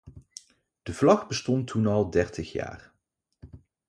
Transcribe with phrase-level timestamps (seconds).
[0.83, 2.91] De vlag bestond toen al dertig jaar.